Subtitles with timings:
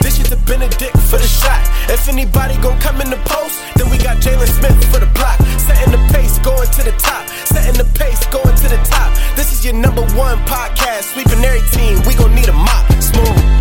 [0.00, 1.62] This is the Bennedict for the shot.
[1.90, 5.38] If anybody gon' come in the post, then we got Jalen Smith for the block.
[5.58, 7.28] Setting the pace, going to the top.
[7.46, 9.14] Setting the pace, going to the top.
[9.36, 11.12] This is your number one podcast.
[11.14, 12.02] Sweeping every team.
[12.06, 12.86] We gon' need a mop.
[13.02, 13.58] Smooth.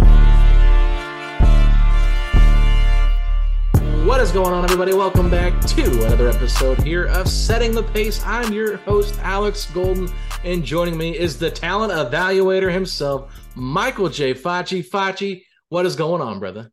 [4.08, 4.93] What is going on, everybody?
[4.93, 8.23] Welcome back to another episode here of Setting the Pace.
[8.25, 10.08] I'm your host, Alex Golden,
[10.45, 14.33] and joining me is the talent evaluator himself, Michael J.
[14.33, 14.87] Facci.
[14.87, 16.72] Facci, what is going on, brother?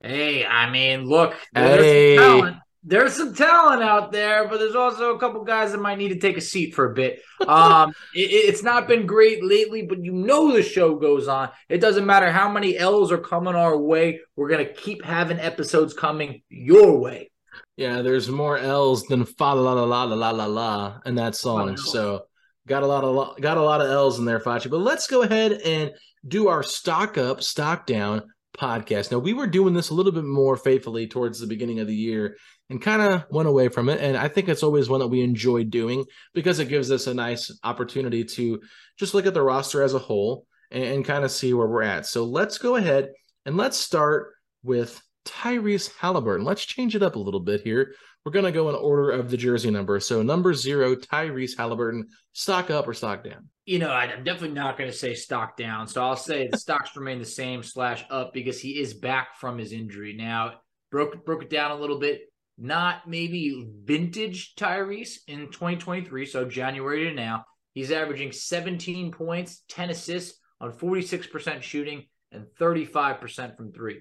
[0.00, 2.16] Hey, I mean, look, there's Hey.
[2.16, 2.56] some talent.
[2.84, 6.18] There's some talent out there, but there's also a couple guys that might need to
[6.18, 7.22] take a seat for a bit.
[7.46, 11.50] Um, it, it's not been great lately, but you know the show goes on.
[11.68, 14.18] It doesn't matter how many L's are coming our way.
[14.34, 17.30] We're gonna keep having episodes coming your way.
[17.76, 21.36] Yeah, there's more L's than fa la la la la la la la in that
[21.36, 21.76] song.
[21.76, 22.24] So
[22.66, 24.70] got a lot of got a lot of L's in there, Facci.
[24.70, 25.92] But let's go ahead and
[26.26, 28.22] do our stock up, stock down
[28.56, 29.10] podcast.
[29.10, 31.94] Now we were doing this a little bit more faithfully towards the beginning of the
[31.94, 32.36] year
[32.70, 34.00] and kind of went away from it.
[34.00, 37.14] And I think it's always one that we enjoy doing because it gives us a
[37.14, 38.60] nice opportunity to
[38.98, 41.82] just look at the roster as a whole and, and kind of see where we're
[41.82, 42.06] at.
[42.06, 43.10] So let's go ahead
[43.46, 46.44] and let's start with Tyrese Halliburton.
[46.44, 47.94] Let's change it up a little bit here.
[48.24, 49.98] We're going to go in order of the jersey number.
[49.98, 53.48] So number zero, Tyrese Halliburton, stock up or stock down?
[53.66, 55.88] You know, I'm definitely not going to say stock down.
[55.88, 59.58] So I'll say the stocks remain the same slash up because he is back from
[59.58, 60.14] his injury.
[60.16, 60.54] Now,
[60.90, 62.22] broke broke it down a little bit.
[62.58, 66.26] Not maybe vintage Tyrese in 2023.
[66.26, 73.56] So January to now, he's averaging 17 points, 10 assists on 46% shooting and 35%
[73.56, 74.00] from three.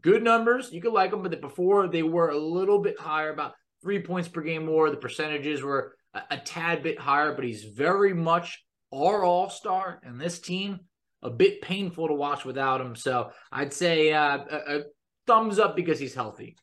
[0.00, 0.72] Good numbers.
[0.72, 4.28] You could like them, but before they were a little bit higher, about three points
[4.28, 4.90] per game more.
[4.90, 8.62] The percentages were a, a tad bit higher, but he's very much
[8.94, 10.80] our all star, and this team
[11.22, 12.96] a bit painful to watch without him.
[12.96, 14.82] So I'd say uh, a, a
[15.26, 16.56] thumbs up because he's healthy.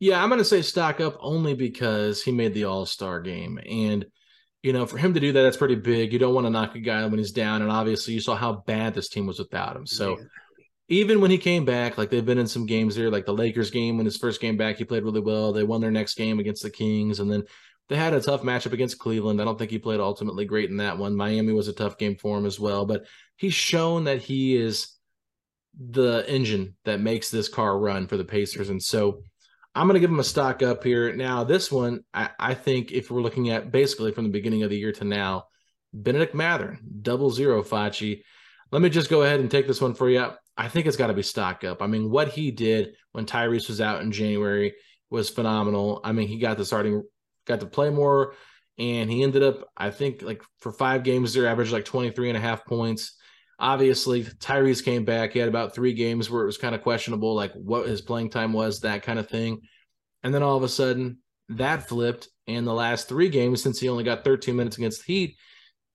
[0.00, 3.60] Yeah, I'm going to say stock up only because he made the All Star game.
[3.68, 4.06] And,
[4.62, 6.12] you know, for him to do that, that's pretty big.
[6.12, 7.62] You don't want to knock a guy when he's down.
[7.62, 9.86] And obviously, you saw how bad this team was without him.
[9.86, 10.18] So
[10.90, 13.70] even when he came back, like they've been in some games here, like the Lakers
[13.70, 15.52] game, when his first game back, he played really well.
[15.52, 17.20] They won their next game against the Kings.
[17.20, 17.44] And then
[17.88, 19.40] they had a tough matchup against Cleveland.
[19.40, 21.14] I don't think he played ultimately great in that one.
[21.14, 22.86] Miami was a tough game for him as well.
[22.86, 23.06] But
[23.36, 24.96] he's shown that he is
[25.78, 28.68] the engine that makes this car run for the Pacers.
[28.68, 29.22] And so
[29.76, 31.14] I'm going to give him a stock up here.
[31.14, 34.70] Now, this one, I, I think if we're looking at basically from the beginning of
[34.70, 35.44] the year to now,
[35.94, 38.22] Bennedict Mathurin, double zero Facci.
[38.72, 40.28] Let me just go ahead and take this one for you.
[40.56, 41.82] I think it's got to be stock up.
[41.82, 44.74] I mean, what he did when Tyrese was out in January
[45.10, 46.00] was phenomenal.
[46.04, 47.02] I mean, he got the starting,
[47.46, 48.34] got to play more,
[48.78, 52.38] and he ended up, I think, like for five games there, averaged like 23 and
[52.38, 53.16] a half points.
[53.58, 55.32] Obviously, Tyrese came back.
[55.32, 58.30] He had about three games where it was kind of questionable, like what his playing
[58.30, 59.60] time was, that kind of thing.
[60.22, 61.18] And then all of a sudden,
[61.50, 62.28] that flipped.
[62.46, 65.36] And the last three games, since he only got 13 minutes against the Heat,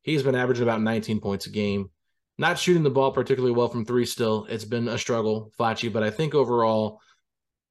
[0.02, 1.90] he's been averaging about 19 points a game.
[2.38, 4.46] Not shooting the ball particularly well from three still.
[4.50, 7.00] It's been a struggle, Facci, but I think overall,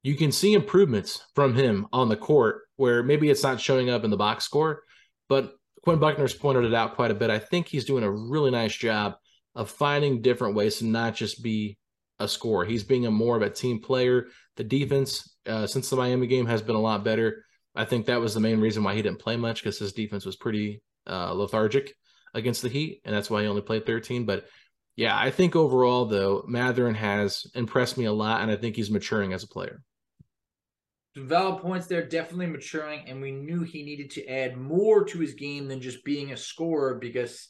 [0.01, 4.03] you can see improvements from him on the court where maybe it's not showing up
[4.03, 4.81] in the box score,
[5.29, 5.53] but
[5.83, 7.29] Quinn Buckner's pointed it out quite a bit.
[7.29, 9.15] I think he's doing a really nice job
[9.53, 11.77] of finding different ways to not just be
[12.19, 12.65] a scorer.
[12.65, 14.27] He's being a more of a team player.
[14.57, 17.43] The defense, uh, since the Miami game, has been a lot better.
[17.75, 20.25] I think that was the main reason why he didn't play much because his defense
[20.25, 21.93] was pretty uh, lethargic
[22.35, 24.25] against the Heat, and that's why he only played 13.
[24.25, 24.45] But
[24.95, 28.91] yeah, I think overall though, Mathurin has impressed me a lot, and I think he's
[28.91, 29.81] maturing as a player.
[31.17, 35.33] Valid points there, definitely maturing, and we knew he needed to add more to his
[35.33, 37.47] game than just being a scorer because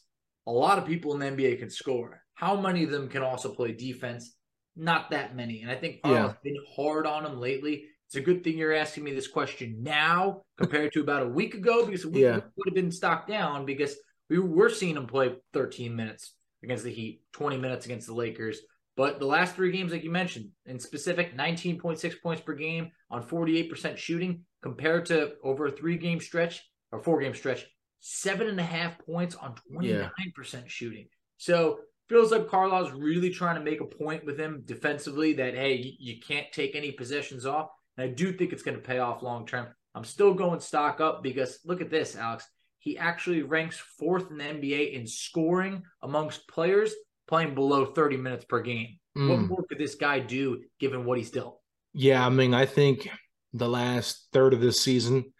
[0.48, 2.22] a lot of people in the NBA can score.
[2.36, 4.36] How many of them can also play defense?
[4.76, 5.62] Not that many.
[5.62, 6.34] And I think yeah.
[6.44, 7.86] been hard on him lately.
[8.08, 11.56] It's a good thing you're asking me this question now compared to about a week
[11.56, 12.42] ago because we yeah.
[12.56, 13.96] would have been stocked down because
[14.30, 16.34] we were seeing him play 13 minutes
[16.64, 18.60] against the Heat, 20 minutes against the Lakers.
[18.98, 23.24] But the last three games, like you mentioned, in specific, 19.6 points per game on
[23.24, 27.66] 48% shooting compared to over a three game stretch or four game stretch,
[28.00, 30.62] seven and a half points on 29% yeah.
[30.68, 31.08] shooting.
[31.38, 35.74] So feels like Carlisle's really trying to make a point with him defensively that, hey,
[35.74, 37.70] you, you can't take any possessions off.
[37.98, 39.68] And I do think it's going to pay off long term.
[39.94, 42.48] I'm still going stock up because look at this, Alex.
[42.86, 46.94] He actually ranks fourth in the NBA in scoring amongst players
[47.28, 49.00] playing below 30 minutes per game.
[49.18, 49.30] Mm.
[49.30, 51.60] What more could this guy do given what he's dealt?
[51.94, 53.10] Yeah, I mean, I think
[53.54, 55.34] the last third of this season,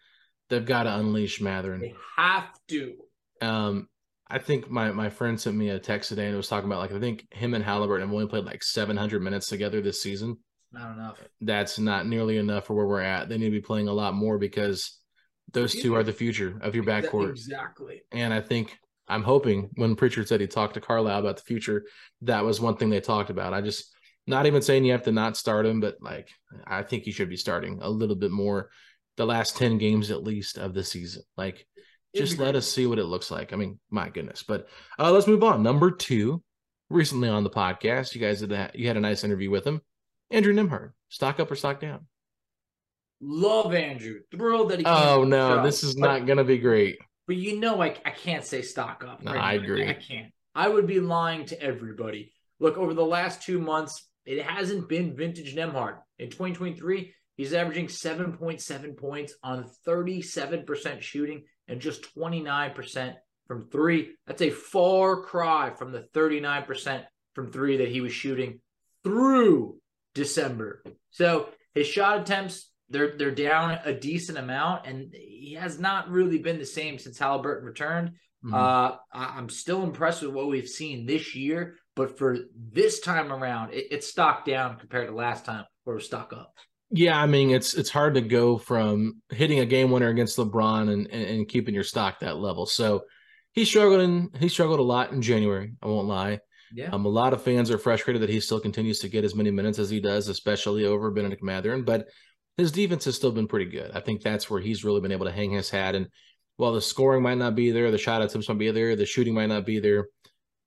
[0.50, 1.82] they've got to unleash Mathurin.
[1.82, 2.96] They have to.
[3.42, 3.90] Um,
[4.28, 6.80] I think my my friend sent me a text today and it was talking about
[6.80, 10.38] like I think him and Halliburton have only played like 700 minutes together this season.
[10.72, 11.22] Not enough.
[11.42, 13.30] That's not nearly enough for where we're at.
[13.30, 15.00] They need to be playing a lot more because
[15.54, 17.30] those two are the future of your backcourt.
[17.30, 18.02] Exactly.
[18.12, 18.78] And I think
[19.08, 21.86] I'm hoping when Pritchard said he talked to Carlisle about the future,
[22.22, 23.54] that was one thing they talked about.
[23.54, 23.94] I just
[24.28, 26.30] not even saying you have to not start him, but like
[26.66, 28.70] I think he should be starting a little bit more
[29.18, 31.24] the last 10 games at least of the season.
[31.38, 31.66] Like
[32.16, 33.54] just let us see what it looks like.
[33.54, 34.44] I mean, my goodness.
[34.44, 34.68] But
[34.98, 35.62] uh, let's move on.
[35.62, 36.42] Number two,
[36.90, 38.76] recently on the podcast, you guys did that.
[38.76, 39.82] You had a nice interview with him,
[40.32, 40.92] Andrew Nembhard.
[41.10, 42.08] Stock up or stock down?
[43.28, 44.20] Love Andrew.
[44.32, 44.86] Thrilled that he.
[44.86, 47.00] Oh no, this is but, not going to be great.
[47.26, 49.24] But you know, I I can't say stock up.
[49.24, 49.88] No, right I agree.
[49.88, 50.32] I can't.
[50.54, 52.32] I would be lying to everybody.
[52.60, 55.98] Look, over the last two months, it hasn't been vintage Nembhard.
[56.20, 63.16] In 2023, he's averaging 7.7 points on 37% shooting and just 29%
[63.48, 64.12] from three.
[64.28, 68.62] That's a far cry from the 39% from three that he was shooting
[69.04, 69.78] through
[70.14, 70.84] December.
[71.12, 76.38] So his shot attempts they're they're down a decent amount, and he has not really
[76.38, 78.10] been the same since Halliburton returned.
[78.44, 78.54] Mm-hmm.
[78.54, 82.38] Uh, I, am still impressed with what we've seen this year, but for
[82.72, 86.32] this time around, it, it's stock down compared to last time where it was stock
[86.32, 86.54] up.
[86.92, 90.94] Yeah, I mean it's it's hard to go from hitting a game winner against LeBron
[90.94, 92.68] and, and, and keeping your stock that level.
[92.68, 93.06] So
[93.54, 95.74] he struggled in he struggled a lot in January.
[95.82, 96.40] I won't lie.
[96.74, 96.90] Yeah.
[96.92, 99.50] Um, a lot of fans are frustrated that he still continues to get as many
[99.50, 101.84] minutes as he does, especially over Bennedict Mathurin.
[101.84, 102.08] But
[102.58, 103.92] his defense has still been pretty good.
[103.94, 105.96] I think that's where he's really been able to hang his hat.
[105.96, 106.08] And
[106.58, 109.34] while the scoring might not be there, the shot attempts might be there, the shooting
[109.34, 110.08] might not be there,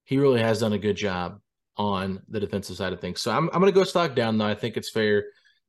[0.05, 1.41] he really has done a good job
[1.77, 3.23] on the defensive side of things.
[3.23, 4.47] So I'm I'm going to go stock down though.
[4.47, 5.25] I think it's fair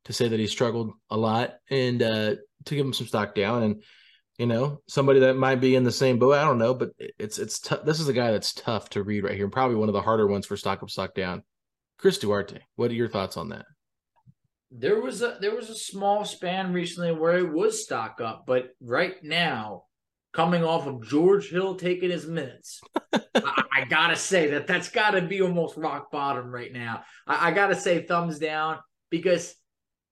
[0.06, 2.36] to say that he struggled a lot and uh,
[2.66, 3.64] to give him some stock down.
[3.64, 3.84] And
[4.38, 6.36] you know, somebody that might be in the same boat.
[6.36, 7.84] I don't know, but it's it's tough.
[7.86, 9.50] This is a guy that's tough to read right here.
[9.50, 11.44] Probably one of the harder ones for stock up, stock down.
[11.98, 12.60] Chris Duarte.
[12.76, 13.66] What are your thoughts on that?
[14.72, 18.70] There was a there was a small span recently where it was stock up, but
[18.82, 19.84] right now,
[20.34, 22.82] coming off of George Hill taking his minutes,
[23.14, 27.04] I, I, gotta say that that's gotta be almost rock bottom right now.
[27.26, 28.78] I, I gotta say thumbs down
[29.10, 29.56] because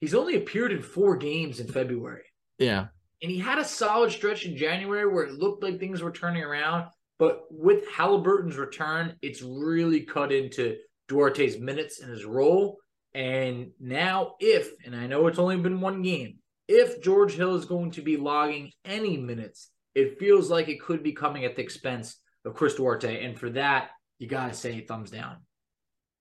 [0.01, 2.23] he's only appeared in four games in February.
[2.57, 2.87] Yeah.
[3.21, 6.43] And he had a solid stretch in January where it looked like things were turning
[6.43, 6.87] around.
[7.19, 10.77] But with Halliburton's return, it's really cut into
[11.09, 12.77] Duarte's minutes and his role.
[13.17, 17.65] And now, if, and I know it's only been one game, if George Hill is
[17.65, 21.63] going to be logging any minutes, it feels like it could be coming at the
[21.63, 23.25] expense of Chris Duarte.
[23.25, 25.37] And for that, you got to say thumbs down.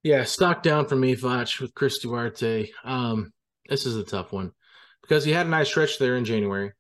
[0.05, 2.71] Yeah, stock down for me, Foch, with Chris Duarte.
[2.83, 3.31] Um,
[3.69, 4.53] this is a tough one
[5.03, 6.73] because he had a nice stretch there in January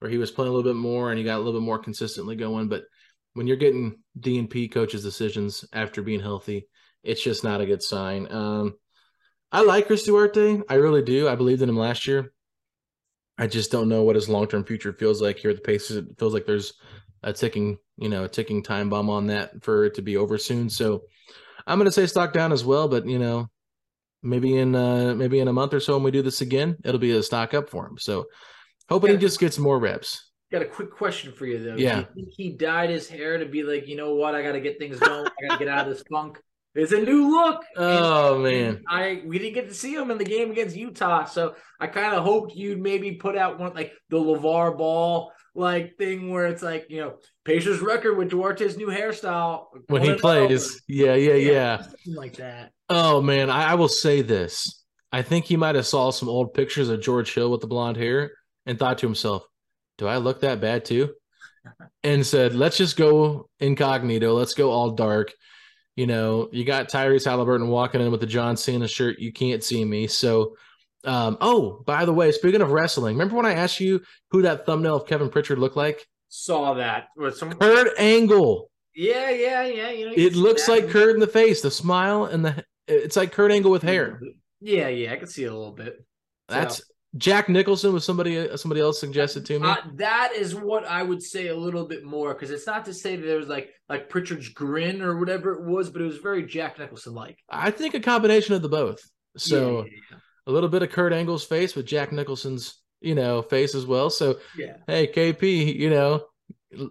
[0.00, 1.78] where he was playing a little bit more and he got a little bit more
[1.78, 2.68] consistently going.
[2.68, 2.82] But
[3.34, 6.66] when you're getting DNP coaches' decisions after being healthy,
[7.04, 8.26] it's just not a good sign.
[8.32, 8.74] Um,
[9.52, 10.62] I like Chris Duarte.
[10.68, 11.28] I really do.
[11.28, 12.32] I believed in him last year.
[13.36, 15.96] I just don't know what his long term future feels like here at the Pacers.
[15.96, 16.74] It feels like there's
[17.22, 20.38] a ticking, you know, a ticking time bomb on that for it to be over
[20.38, 20.68] soon.
[20.68, 21.02] So
[21.66, 22.86] I'm going to say stock down as well.
[22.86, 23.48] But you know,
[24.22, 27.00] maybe in uh maybe in a month or so when we do this again, it'll
[27.00, 27.98] be a stock up for him.
[27.98, 28.26] So
[28.88, 30.30] hoping he just gets more reps.
[30.52, 31.76] Got a quick question for you though.
[31.76, 31.94] Yeah.
[31.94, 34.60] Do you think he dyed his hair to be like, you know what, I gotta
[34.60, 36.38] get things going, I gotta get out of this funk.
[36.74, 37.64] It's a new look.
[37.76, 38.82] Oh And- man.
[38.88, 42.14] I we didn't get to see him in the game against Utah, so I kind
[42.14, 46.62] of hoped you'd maybe put out one like the LaVar Ball like thing where it's
[46.62, 50.80] like you know Pacers record with Duarte's new hairstyle When he plays.
[50.86, 51.82] Yeah, yeah, yeah.
[51.82, 52.70] something like that.
[52.88, 54.84] Oh man, I, I will say this.
[55.12, 57.96] I think he might have saw some old pictures of George Hill with the blonde
[57.96, 58.30] hair
[58.64, 59.42] and thought to himself,
[59.98, 61.14] "Do I look that bad too?"
[62.04, 64.34] And said, "Let's just go incognito.
[64.34, 65.32] Let's go all dark."
[65.96, 69.18] You know, you got Tyrese Halliburton walking in with the John Cena shirt.
[69.18, 70.06] You can't see me.
[70.06, 70.56] So,
[71.04, 74.64] um, oh, by the way, speaking of wrestling, remember when I asked you who that
[74.66, 76.06] thumbnail of Kevin Pritchard looked like?
[76.28, 78.70] Saw that with some Kurt Angle.
[78.94, 80.72] yeah yeah yeah you know you It looks that.
[80.72, 82.64] like Kurt in the face, the smile and the.
[82.86, 84.20] It's like Kurt Angle with hair.
[84.60, 85.96] Yeah yeah I can see it a little bit.
[86.48, 86.82] So- That's
[87.16, 89.68] Jack Nicholson was somebody uh, somebody else suggested to me.
[89.68, 92.94] Uh, that is what I would say a little bit more because it's not to
[92.94, 96.18] say that there was like like Pritchard's grin or whatever it was, but it was
[96.18, 97.38] very Jack Nicholson like.
[97.48, 99.00] I think a combination of the both.
[99.36, 99.86] So
[100.46, 104.08] a little bit of Kurt Angle's face with Jack Nicholson's, you know, face as well.
[104.08, 106.24] So yeah, hey, KP, you know,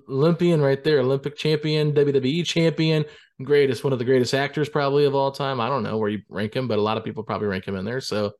[0.09, 3.05] Olympian right there, Olympic champion, WWE champion,
[3.41, 5.61] greatest, one of the greatest actors probably of all time.
[5.61, 7.75] I don't know where you rank him, but a lot of people probably rank him
[7.75, 8.01] in there.
[8.01, 8.33] So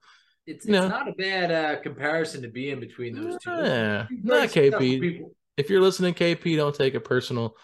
[0.50, 0.88] it's, it's No.
[0.88, 3.50] not a bad uh, comparison to be in between those two.
[3.51, 5.00] yeah, not KP.
[5.00, 5.32] people.
[5.58, 7.56] if you're listening, KP, don't take it personal.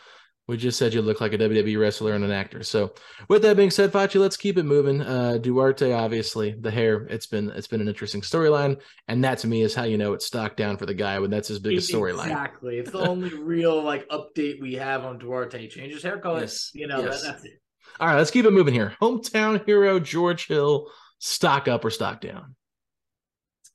[0.47, 2.61] We just said you look like a WWE wrestler and an actor.
[2.61, 2.93] So,
[3.29, 5.01] with that being said, Facci, let's keep it moving.
[5.01, 7.07] Uh, Duarte, obviously, the hair.
[7.09, 10.13] It's been it's been an interesting storyline, and that to me is how you know
[10.13, 12.25] it's stock down for the guy when that's his biggest storyline.
[12.25, 15.67] Exactly, it's the only real like update we have on Duarte.
[15.67, 16.41] Changes hair color.
[16.41, 17.23] Yes, You know yes.
[17.23, 17.53] that, that's it.
[17.99, 18.93] All right, let's keep it moving here.
[19.01, 22.55] Hometown hero George Hill, stock up or stock down?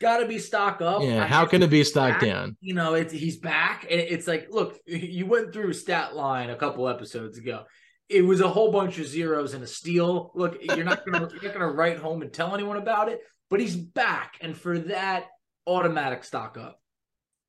[0.00, 1.02] Got to be stock up.
[1.02, 2.20] yeah, I how can it be stock back.
[2.22, 2.56] down?
[2.60, 3.86] you know, it's he's back.
[3.90, 7.64] And it's like, look, you went through stat line a couple episodes ago.
[8.08, 10.32] It was a whole bunch of zeros and a steal.
[10.34, 13.60] Look, you're not gonna you're not gonna write home and tell anyone about it, but
[13.60, 15.26] he's back, and for that,
[15.66, 16.80] automatic stock up.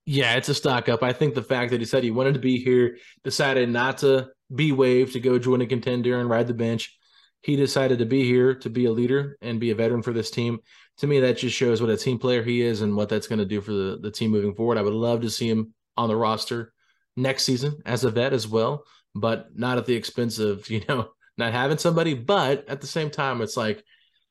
[0.04, 1.02] Yeah, it's a stock up.
[1.02, 4.28] I think the fact that he said he wanted to be here, decided not to
[4.54, 6.96] be waived to go join a contender and ride the bench.
[7.42, 10.30] He decided to be here to be a leader and be a veteran for this
[10.30, 10.58] team.
[10.98, 13.40] To me, that just shows what a team player he is and what that's going
[13.40, 14.78] to do for the, the team moving forward.
[14.78, 16.72] I would love to see him on the roster
[17.16, 18.84] next season as a vet as well,
[19.14, 22.14] but not at the expense of, you know, not having somebody.
[22.14, 23.82] But at the same time, it's like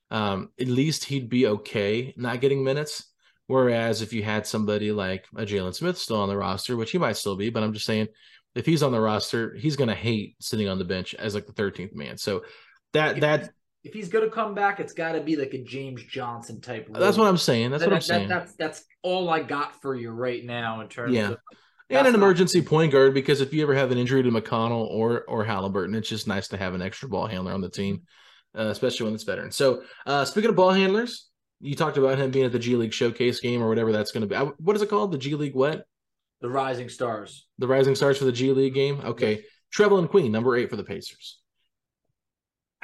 [0.10, 3.08] um, at least he'd be okay not getting minutes.
[3.48, 6.98] Whereas if you had somebody like a Jalen Smith still on the roster, which he
[6.98, 8.08] might still be, but I'm just saying
[8.56, 11.48] if he's on the roster, he's going to hate sitting on the bench as like
[11.48, 12.18] the 13th man.
[12.18, 12.44] So
[12.94, 13.50] that If that
[13.84, 16.88] If he's gonna come back, it's got to be like a James Johnson type.
[16.94, 17.72] that's what I'm saying.
[17.72, 18.28] That's That- what I'm that- saying.
[18.30, 21.32] that's that's all I got for you right now in terms Yeah.
[21.32, 21.38] of
[21.90, 25.24] and an emergency point guard because if you ever have an injury to McConnell or
[25.24, 28.04] or Halliburton, it's just nice to have an extra ball handler on the team,
[28.58, 29.52] uh, especially when it's veteran.
[29.52, 31.28] So uh, speaking of ball handlers,
[31.60, 34.22] you talked about him being at the G League showcase game or whatever that's going
[34.22, 34.36] to be.
[34.36, 35.12] I- What is it called?
[35.12, 35.86] The G League what?
[36.40, 37.46] the Rising Stars.
[37.60, 39.02] The Rising Stars for the G League game.
[39.04, 39.44] Okay,
[39.76, 41.40] Trevelin Queen, number eight for the Pacers.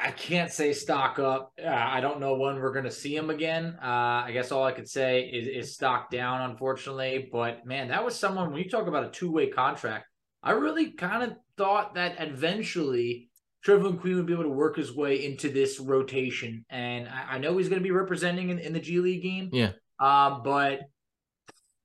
[0.08, 1.52] I can't say stock up.
[1.62, 3.78] Uh, I don't know when we're going to see him again.
[3.82, 7.28] Uh, I guess all I could say is, is stock down, unfortunately.
[7.30, 10.06] But man, that was someone, when you talk about a two way contract,
[10.42, 13.30] I really kind of thought that eventually
[13.66, 16.64] Trevelin Queen would be able to work his way into this rotation.
[16.70, 19.50] And I, I know he's going to be representing in, in the G League game.
[19.52, 19.72] Yeah.
[20.00, 20.84] Um, but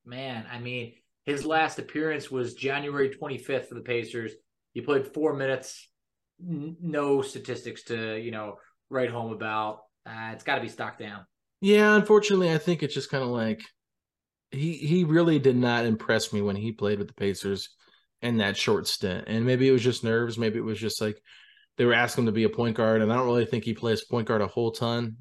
[0.06, 0.92] man, I mean,
[1.26, 4.30] his last appearance was January 25th for the Pacers.
[4.74, 5.88] He played four minutes,
[6.38, 8.56] no statistics to you know
[8.90, 9.80] write home about.
[10.04, 11.24] Uh, it's got to be stock down.
[11.60, 13.62] Yeah, unfortunately, I think it's just kind of like
[14.50, 17.70] he he really did not impress me when he played with the Pacers
[18.20, 19.24] in that short stint.
[19.26, 20.38] And maybe it was just nerves.
[20.38, 21.20] Maybe it was just like
[21.76, 23.74] they were asking him to be a point guard, and I don't really think he
[23.74, 25.16] plays point guard a whole ton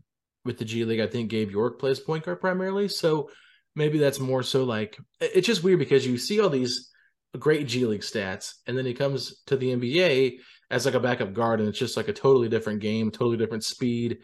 [0.45, 0.99] with the G League.
[0.99, 3.29] I think Gabe York plays point guard primarily, so
[3.75, 6.89] maybe that's more so like it's just weird because you see all these
[7.37, 10.39] great G League stats, and then he comes to the NBA
[10.71, 13.63] as like a backup guard, and it's just like a totally different game, totally different
[13.63, 14.19] speed,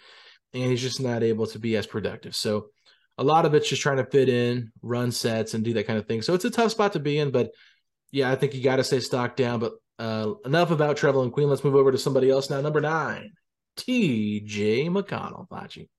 [0.53, 2.35] and he's just not able to be as productive.
[2.35, 2.69] So
[3.17, 5.99] a lot of it's just trying to fit in, run sets, and do that kind
[5.99, 6.21] of thing.
[6.21, 7.51] So it's a tough spot to be in, but
[8.11, 9.59] yeah, I think you got to stay stocked down.
[9.59, 11.49] But uh, enough about Trevelin Queen.
[11.49, 12.61] Let's move over to somebody else now.
[12.61, 13.33] Number nine,
[13.75, 14.87] T.J.
[14.87, 15.47] McConnell.
[15.49, 15.89] Facci.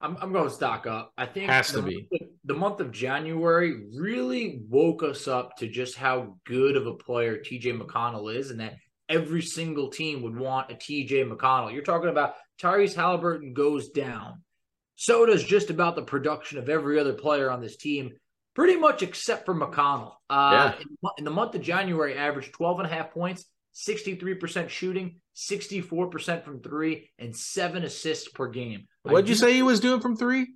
[0.00, 1.12] I'm I'm going stock up.
[1.16, 2.08] I think Has to be.
[2.12, 6.94] of- the month of January really woke us up to just how good of a
[6.94, 8.74] player TJ McConnell is, and that
[9.08, 11.72] every single team would want a TJ McConnell.
[11.72, 14.42] You're talking about Tyrese Halliburton goes down.
[14.96, 18.12] So does just about the production of every other player on this team,
[18.54, 20.12] pretty much except for McConnell.
[20.30, 20.74] Uh, Yeah.
[20.80, 23.44] in, in the month of January, averaged 12 and a half points,
[23.74, 28.86] 63% shooting, 64% from three, and seven assists per game.
[29.02, 30.54] What'd you say he was doing from three?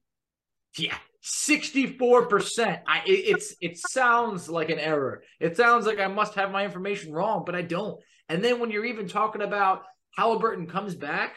[0.78, 2.80] Yeah, 64%.
[2.86, 5.22] I it, it's it sounds like an error.
[5.38, 8.00] It sounds like I must have my information wrong, but I don't.
[8.30, 9.82] And then when you're even talking about
[10.16, 11.34] Halliburton comes back,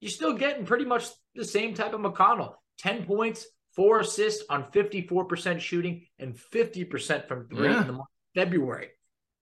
[0.00, 1.06] you're still getting pretty much
[1.36, 2.54] the same type of McConnell.
[2.80, 7.80] 10 points, four assists on 54% shooting and 50% from three Yeah.
[7.80, 8.88] in the month of February.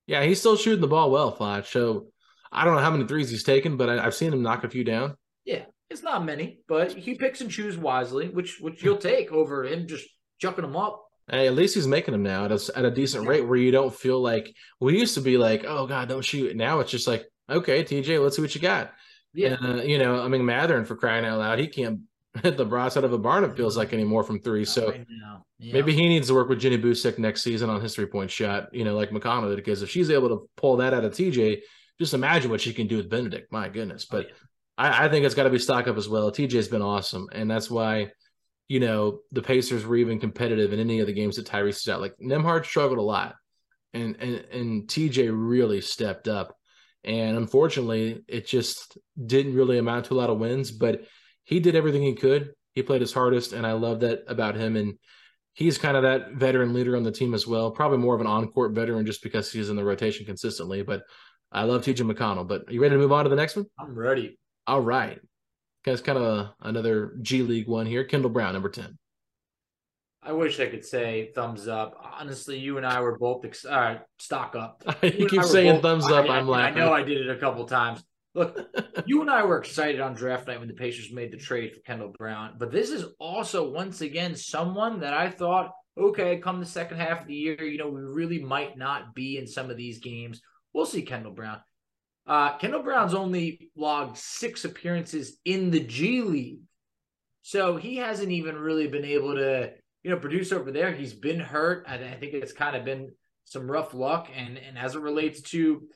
[0.07, 1.73] Yeah, he's still shooting the ball well, Flash.
[1.73, 2.09] So
[2.53, 4.69] I don't know how many threes he's taken, but I, I've seen him knock a
[4.69, 5.17] few down.
[5.47, 9.65] Yeah, it's not many, but he picks and chooses wisely, which which you'll take over
[9.65, 10.07] him just
[10.39, 11.04] chucking them up.
[11.31, 13.31] Hey, at least he's making them now at a, at a decent Yeah.
[13.31, 16.55] rate where you don't feel like we used to be like, oh God, don't shoot.
[16.57, 18.93] Now it's just like, okay, TJ, let's see what you got.
[19.33, 19.57] Yeah.
[19.63, 22.01] Uh, you know, I mean, Mathurin for crying out loud, he can't
[22.43, 23.45] hit the broadside of a barn.
[23.45, 24.65] It feels like anymore from three.
[24.65, 25.07] So Right.
[25.59, 25.73] Yeah.
[25.73, 28.69] maybe he needs to work with Jenny Boucek next season on his three point shot.
[28.75, 31.61] You know, like McConnell did, because if she's able to pull that out of TJ,
[31.99, 33.51] just imagine what she can do with Bennedict.
[33.51, 34.27] My goodness, Oh, but
[34.77, 36.31] I, I think it's got to be stock up as well.
[36.33, 38.11] TJ's been awesome, and that's why.
[38.69, 41.89] You know, the Pacers were even competitive in any of the games that Tyrese is
[41.89, 42.01] out.
[42.01, 43.35] Like Nembhard struggled a lot,
[43.93, 46.57] and and and TJ really stepped up.
[47.05, 51.03] And unfortunately, it just didn't really amount to a lot of wins, but
[51.45, 52.53] he did everything he could.
[52.73, 54.77] He played his hardest, and I love that about him.
[54.77, 54.95] And
[55.53, 57.71] he's kind of that veteran leader on the team as well.
[57.71, 60.83] Probably more of an on-court veteran just because he's in the rotation consistently.
[60.83, 61.03] But
[61.53, 62.49] I love TJ McConnell.
[62.49, 63.67] But are you ready to move on to the next one?
[63.79, 64.39] I'm ready.
[64.67, 65.21] All right.
[65.85, 68.05] Guys, kind of a, another G League one here.
[68.05, 68.97] Kendall Brown, number 10.
[70.23, 71.95] I wish I could say thumbs up.
[72.19, 74.83] Honestly, you and I were both ex- all right, stock up.
[75.03, 76.31] you I keep saying both- thumbs up.
[76.31, 76.81] I, I'm I, laughing.
[76.81, 78.03] I know I did it a couple times.
[78.35, 78.59] Look,
[79.07, 81.81] you and I were excited on draft night when the Pacers made the trade for
[81.81, 86.67] Kendall Brown, but this is also once again someone that I thought, okay, come the
[86.67, 89.77] second half of the year, you know, we really might not be in some of
[89.77, 90.41] these games.
[90.73, 91.61] We'll see Kendall Brown.
[92.27, 96.61] Uh, Kendall Brown's only logged six appearances in the G League,
[97.43, 100.93] so he hasn't even really been able to, you know, produce over there.
[100.93, 101.85] He's been hurt.
[101.87, 103.13] I, I think it's kind of been
[103.45, 105.87] some rough luck, and and as it relates to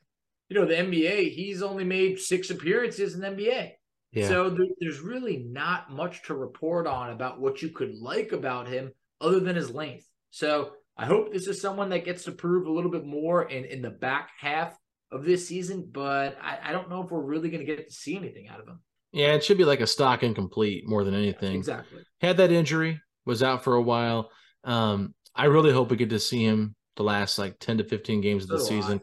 [0.48, 3.72] you know, the NBA, he's only made six appearances in the NBA.
[4.12, 4.28] Yeah.
[4.28, 8.68] So there, there's really not much to report on about what you could like about
[8.68, 10.06] him other than his length.
[10.30, 13.64] So I hope this is someone that gets to prove a little bit more in,
[13.64, 14.76] in the back half
[15.10, 17.94] of this season, but I, I don't know if we're really going to get to
[17.94, 18.80] see anything out of him.
[19.12, 21.56] yeah, it should be like a stock incomplete more than anything.
[21.56, 22.02] Exactly.
[22.20, 24.30] Had that injury, was out for a while.
[24.64, 28.20] Um, I really hope we get to see him the last like 10 to 15
[28.20, 29.00] games of the season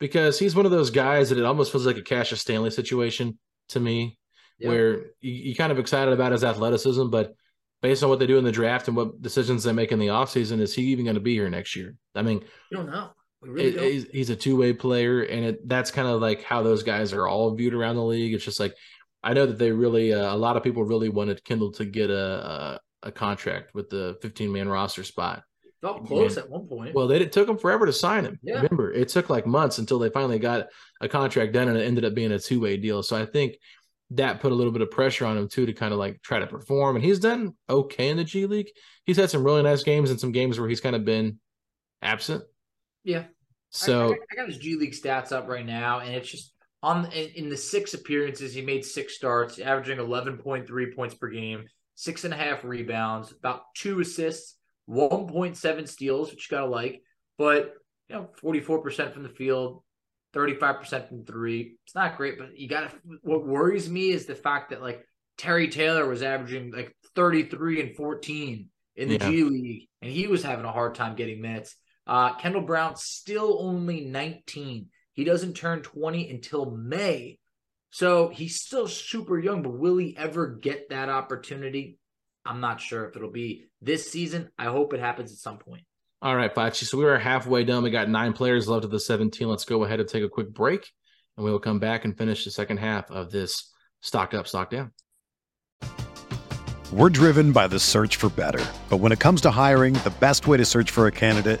[0.00, 3.38] because he's one of those guys that it almost feels like a Cassius Stanley situation
[3.70, 4.18] to me,
[4.58, 4.70] Yep.
[4.70, 7.34] where you, you're kind of excited about his athleticism, but
[7.82, 10.06] based on what they do in the draft and what decisions they make in the
[10.08, 11.94] offseason, is he even going to be here next year?
[12.14, 13.10] I mean, You don't know.
[13.42, 16.82] Really he's, he's a two way player, and it, that's kind of like how those
[16.82, 18.34] guys are all viewed around the league.
[18.34, 18.74] It's just like
[19.22, 22.10] I know that they really, uh, a lot of people really wanted Kendall to get
[22.10, 25.42] a a, a contract with the 15 man roster spot.
[25.82, 26.94] Felt close at one point.
[26.94, 28.38] Well, they, it took them forever to sign him.
[28.42, 28.56] Yeah.
[28.56, 30.68] Remember, it took like months until they finally got
[31.00, 33.02] a contract done, and it ended up being a two way deal.
[33.02, 33.56] So I think
[34.10, 36.38] that put a little bit of pressure on him too to kind of like try
[36.38, 36.96] to perform.
[36.96, 38.70] And he's done okay in the G League.
[39.04, 41.38] He's had some really nice games and some games where he's kind of been
[42.02, 42.44] absent.
[43.06, 43.24] Yeah.
[43.70, 46.52] So I, I, I got his G League stats up right now, and it's just
[46.82, 51.14] on in, in the six appearances he made six starts, averaging eleven point three points
[51.14, 51.64] per game,
[51.94, 56.70] six and a half rebounds, about two assists, one point seven steals, which you gotta
[56.70, 57.02] like,
[57.38, 57.74] but
[58.08, 59.82] you know forty four percent from the field.
[60.34, 61.78] 35% from three.
[61.86, 62.96] It's not great, but you got to.
[63.22, 65.02] What worries me is the fact that, like,
[65.38, 69.30] Terry Taylor was averaging like 33 and 14 in the Yeah.
[69.30, 71.74] G League, and he was having a hard time getting minutes.
[72.06, 74.88] Uh, Kendall Brown still only 19.
[75.12, 77.38] He doesn't turn 20 until May.
[77.90, 81.98] So he's still super young, but will he ever get that opportunity?
[82.44, 84.50] I'm not sure if it'll be this season.
[84.58, 85.82] I hope it happens at some point.
[86.22, 86.84] All right, Facci.
[86.84, 87.82] So we are halfway done.
[87.82, 89.48] We got nine players left of the 17.
[89.48, 90.90] Let's go ahead and take a quick break,
[91.36, 94.70] and we will come back and finish the second half of this stock up, stock
[94.70, 94.92] down.
[96.92, 98.64] We're driven by the search for better.
[98.88, 101.60] But when it comes to hiring, the best way to search for a candidate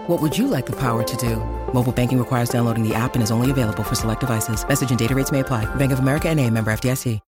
[0.11, 1.37] What would you like the power to do?
[1.73, 4.67] Mobile banking requires downloading the app and is only available for select devices.
[4.67, 5.73] Message and data rates may apply.
[5.75, 7.21] Bank of America and a member FDIC.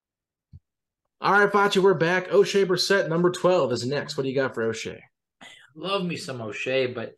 [1.21, 2.29] All right, Facci, we're back.
[2.29, 4.17] Oshae Brissett, number 12 is next.
[4.17, 4.99] What do you got for Oshae?
[5.75, 7.15] Love me some Oshae, but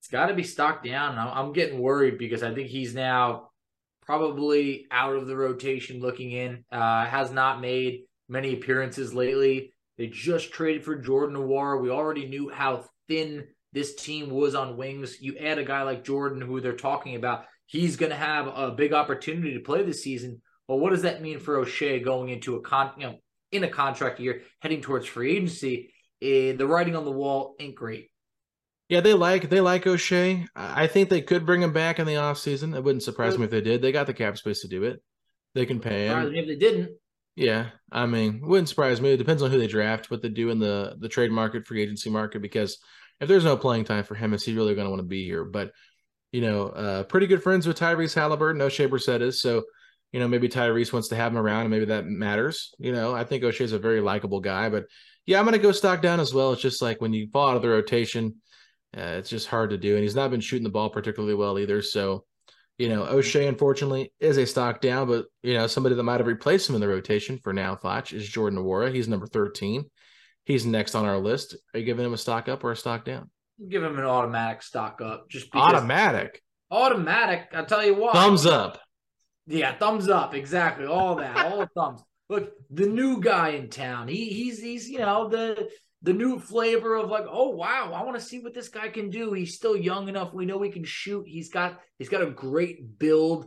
[0.00, 1.18] it's got to be stocked down.
[1.18, 3.50] I'm, I'm getting worried because I think he's now
[4.00, 6.64] probably out of the rotation looking in.
[6.72, 9.74] Uh, has not made many appearances lately.
[9.98, 11.82] They just traded for Jordan Nwora.
[11.82, 15.20] We already knew how thin this team was on wings.
[15.20, 18.70] You add a guy like Jordan, who they're talking about, he's going to have a
[18.70, 20.40] big opportunity to play this season.
[20.68, 23.18] Well, what does that mean for Oshae going into a con, you know,
[23.52, 25.92] in a contract year, heading towards free agency?
[26.22, 28.10] Eh, the writing on the wall ain't great.
[28.88, 30.46] Yeah, they like they like Oshae.
[30.54, 32.76] I think they could bring him back in the offseason.
[32.76, 33.82] It wouldn't surprise me if they did.
[33.82, 35.02] They got the cap space to do it.
[35.54, 36.34] They can pay him.
[36.34, 36.90] If they didn't,
[37.34, 39.12] yeah, I mean, wouldn't surprise me.
[39.12, 41.82] It depends on who they draft, what they do in the the trade market, free
[41.82, 42.42] agency market.
[42.42, 42.78] Because
[43.20, 45.24] if there's no playing time for him, is he really going to want to be
[45.24, 45.44] here?
[45.44, 45.72] But
[46.32, 48.60] you know, uh, pretty good friends with Tyrese Halliburton.
[48.60, 49.62] Oshae Brissett is so.
[50.12, 52.72] You know, maybe Tyrese wants to have him around, and maybe that matters.
[52.78, 54.84] You know, I think Oshae's a very likable guy, but
[55.26, 56.52] yeah, I'm going to go stock down as well.
[56.52, 58.36] It's just like when you fall out of the rotation,
[58.96, 61.58] uh, it's just hard to do, and he's not been shooting the ball particularly well
[61.58, 61.82] either.
[61.82, 62.24] So,
[62.78, 66.26] you know, Oshae unfortunately is a stock down, but you know, somebody that might have
[66.26, 68.94] replaced him in the rotation for now, Foch, is Jordan Nwora.
[68.94, 69.84] He's number 13.
[70.44, 71.56] He's next on our list.
[71.72, 73.30] Are you giving him a stock up or a stock down?
[73.68, 75.28] give him an automatic stock up.
[75.30, 76.42] Just because Automatic.
[76.70, 77.48] automatic.
[77.52, 78.12] I'll tell you what.
[78.14, 78.80] Thumbs up.
[79.46, 80.34] Yeah, thumbs up.
[80.34, 80.86] Exactly.
[80.86, 81.36] All that.
[81.46, 82.02] all the thumbs.
[82.28, 84.08] Look, the new guy in town.
[84.08, 85.68] He he's he's you know the
[86.02, 89.10] the new flavor of like, oh wow, I want to see what this guy can
[89.10, 89.32] do.
[89.32, 90.34] He's still young enough.
[90.34, 91.24] We know he can shoot.
[91.28, 93.46] He's got he's got a great build.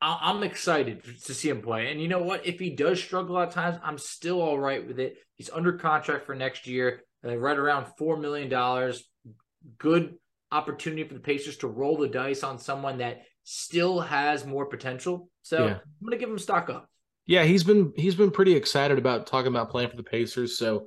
[0.00, 1.90] I- I'm excited to see him play.
[1.90, 2.46] And you know what?
[2.46, 5.16] If he does struggle at times, I'm still all right with it.
[5.36, 9.04] He's under contract for next year, uh, right around four million dollars.
[9.78, 10.14] Good
[10.52, 15.28] opportunity for the Pacers to roll the dice on someone that still has more potential.
[15.42, 15.74] So Yeah.
[15.74, 16.88] I'm gonna give him stock up.
[17.26, 20.58] Yeah, he's been he's been pretty excited about talking about playing for the Pacers.
[20.58, 20.86] So,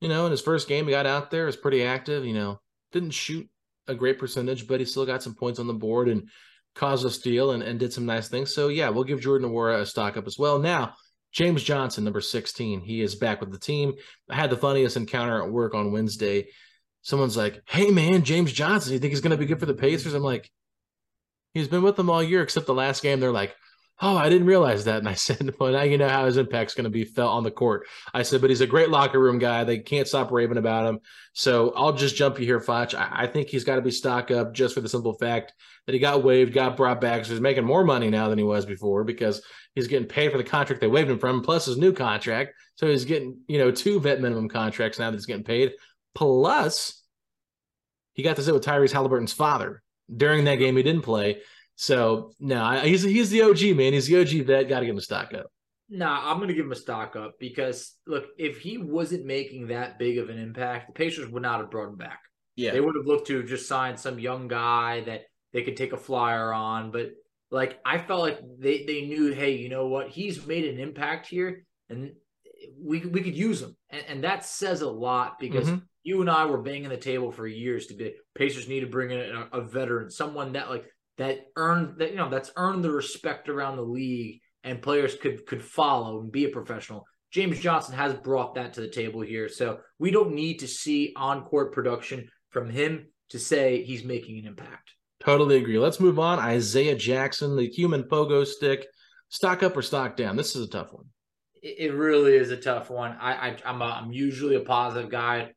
[0.00, 2.24] you know, in his first game, he got out there, was pretty active.
[2.24, 2.60] You know,
[2.92, 3.48] didn't shoot
[3.88, 6.28] a great percentage, but he still got some points on the board and
[6.74, 8.54] caused a steal and, and did some nice things.
[8.54, 10.58] So yeah, we'll give Jordan Nwora a stock up as well.
[10.58, 10.94] Now,
[11.32, 13.94] James Johnson, number 16, he is back with the team.
[14.28, 16.48] I had the funniest encounter at work on Wednesday.
[17.02, 20.14] Someone's like, Hey man, James Johnson, you think he's gonna be good for the Pacers?
[20.14, 20.50] I'm like,
[21.54, 23.20] he's been with them all year except the last game.
[23.20, 23.54] They're like,
[24.00, 24.98] Oh, I didn't realize that.
[24.98, 27.44] And I said, Well, now you know how his impact's going to be felt on
[27.44, 27.86] the court.
[28.12, 29.64] I said, But he's a great locker room guy.
[29.64, 31.00] They can't stop raving about him.
[31.34, 32.94] So I'll just jump you here, Foch.
[32.94, 35.52] I, I think he's got to be stock up just for the simple fact
[35.86, 37.24] that he got waived, got brought back.
[37.24, 39.42] So he's making more money now than he was before because
[39.74, 42.52] he's getting paid for the contract they waived him from, plus his new contract.
[42.76, 45.72] So he's getting, you know, two vet minimum contracts now that he's getting paid.
[46.14, 47.02] Plus,
[48.14, 49.82] he got to sit with Tyrese Halliburton's father
[50.14, 51.40] during that game he didn't play.
[51.82, 53.92] So no, he's he's the OG man.
[53.92, 54.68] He's the OG vet.
[54.68, 55.46] Got to give him a stock up.
[55.90, 59.66] Nah, I'm going to give him a stock up because look, if he wasn't making
[59.66, 62.20] that big of an impact, the Pacers would not have brought him back.
[62.54, 65.76] Yeah, they would have looked to have just sign some young guy that they could
[65.76, 66.92] take a flyer on.
[66.92, 67.14] But
[67.50, 70.08] like, I felt like they they knew, hey, you know what?
[70.08, 72.12] He's made an impact here, and
[72.80, 75.66] we we could use him, and, and that says a lot because.
[75.66, 75.78] Mm-hmm.
[76.04, 79.12] You and I were banging the table for years to be Pacers need to bring
[79.12, 80.84] in a, a veteran, someone that like
[81.18, 85.46] that earned that you know that's earned the respect around the league and players could
[85.46, 87.04] could follow and be a professional.
[87.30, 89.48] James Johnson has brought that to the table here.
[89.48, 94.46] So we don't need to see on-court production from him to say he's making an
[94.46, 94.92] impact.
[95.20, 95.78] Totally agree.
[95.78, 96.38] Let's move on.
[96.38, 98.86] Isaiah Jackson, the human pogo stick.
[99.30, 100.36] Stock up or stock down?
[100.36, 101.06] This is a tough one.
[101.62, 103.16] It really is a tough one.
[103.18, 105.52] I, I am a, I'm usually a positive guy.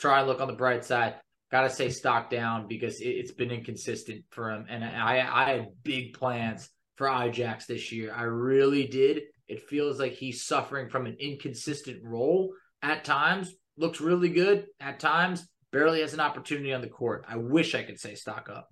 [0.00, 1.14] Try and look on the bright side
[1.50, 4.66] got to say stock down because it, has been inconsistent for him.
[4.68, 8.14] And I, I had big plans for Ijax this year.
[8.14, 9.22] I really did.
[9.48, 13.52] It feels like he's suffering from an inconsistent role at times.
[13.76, 15.46] Looks really good at times.
[15.72, 17.24] Barely has an opportunity on the court.
[17.28, 18.68] I wish I could say stock up.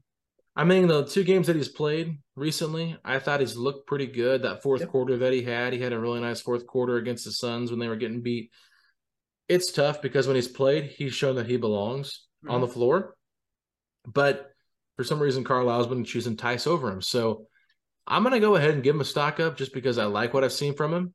[0.54, 4.42] I mean, the two games that he's played recently, I thought he's looked pretty good.
[4.42, 4.90] That fourth yep.
[4.90, 7.78] quarter that he had, he had a really nice fourth quarter against the Suns when
[7.78, 8.50] they were getting beat.
[9.48, 12.51] It's tough because when he's played, he's shown that he belongs mm-hmm.
[12.51, 13.14] on the floor.
[14.07, 14.51] But
[14.96, 17.03] for some reason, Carlisle's been choosing Theis over him.
[17.03, 17.46] So
[18.07, 20.35] I'm going to go ahead and give him a stock up just because I like
[20.35, 21.14] what I've seen from him.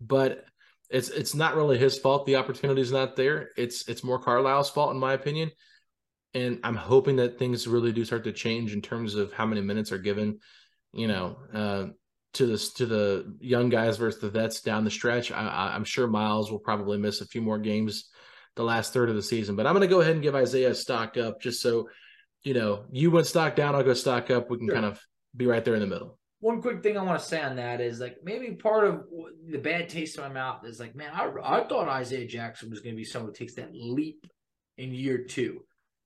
[0.00, 0.44] But
[0.90, 2.26] it's it's not really his fault.
[2.26, 3.50] The opportunity is not there.
[3.56, 5.50] It's it's more Carlisle's fault, in my opinion.
[6.34, 9.60] And I'm hoping that things really do start to change in terms of how many
[9.60, 10.38] minutes are given,
[10.92, 11.86] you know, uh,
[12.34, 15.30] to this to the young guys versus the vets down the stretch.
[15.30, 18.10] I, I'm sure Myles will probably miss a few more games
[18.56, 19.56] the last third of the season.
[19.56, 21.88] But I'm going to go ahead and give Isaiah a stock up just so,
[22.42, 24.50] you know, you went stock down, I'll go stock up.
[24.50, 24.74] We can sure.
[24.74, 25.00] kind of
[25.36, 26.18] be right there in the middle.
[26.40, 29.04] One quick thing I want to say on that is like maybe part of
[29.46, 32.80] the bad taste in my mouth is like, man, I, I thought Isaiah Jackson was
[32.80, 34.26] going to be someone who takes that leap
[34.76, 35.60] in year two.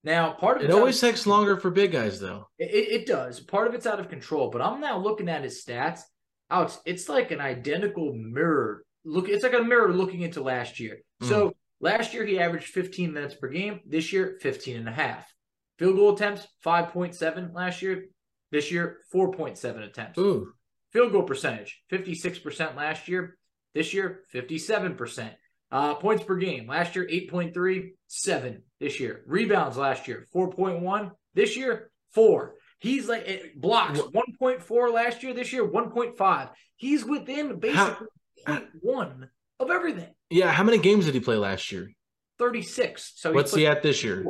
[0.05, 2.49] Now, part of it always takes longer for big guys, though.
[2.59, 3.41] It, it does.
[3.41, 6.01] Part of it's out of control, but I'm now looking at his stats.
[6.49, 8.85] Alex, it's like an identical mirror.
[9.05, 10.99] Look, it's like a mirror looking into last year.
[11.23, 11.29] Mm.
[11.29, 11.55] So
[11.87, 13.79] Last year, he averaged 15 minutes per game.
[13.87, 15.33] This year, 15 and a half.
[15.79, 18.07] Field goal attempts, 5.7 last year.
[18.51, 20.19] This year, 4.7 attempts.
[20.19, 20.53] Ooh.
[20.93, 23.39] Field goal percentage, 56% last year.
[23.73, 25.31] This year, 57%.
[25.71, 26.67] Uh, points per game.
[26.67, 29.23] Last year, 8.3, 7 this year.
[29.29, 31.13] Rebounds last year, 4.1.
[31.35, 32.55] This year, 4.
[32.81, 35.35] He's like eh, blocks, 1.4 last year.
[35.35, 36.51] This year, 1.5.
[36.75, 38.09] He's within basically
[38.45, 38.63] How?
[38.85, 39.29] 0.1
[39.61, 40.16] of everything.
[40.31, 41.91] Yeah, how many games did he play last year?
[42.39, 43.13] 36.
[43.17, 44.25] So what's he at this year?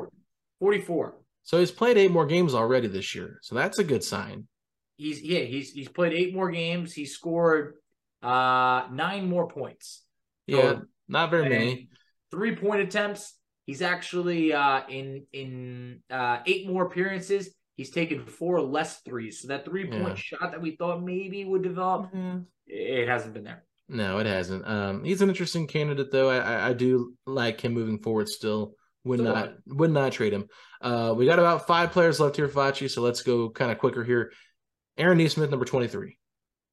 [0.60, 1.16] 44.
[1.42, 3.38] So he's played eight more games already this year.
[3.42, 4.48] So that's a good sign.
[4.96, 6.92] He's yeah, he's he's played eight more games.
[6.92, 7.74] He scored
[8.22, 10.02] uh nine more points.
[10.46, 11.88] Yeah, not very many.
[12.30, 13.34] Three point attempts.
[13.66, 17.50] He's actually uh in in uh eight more appearances.
[17.76, 19.42] He's taken four less threes.
[19.42, 20.14] So that three point yeah.
[20.14, 22.38] shot that we thought maybe would develop, mm-hmm.
[22.66, 23.65] it hasn't been there.
[23.88, 24.66] No, it hasn't.
[24.66, 26.28] Um, he's an interesting candidate, though.
[26.28, 28.28] I, I do like him moving forward.
[28.28, 29.54] Still, would not right.
[29.66, 30.48] would not trade him.
[30.80, 32.90] Uh, we got about five players left here, Facci.
[32.90, 34.32] So let's go kind of quicker here.
[34.98, 36.18] Aaron Nesmith, number twenty three.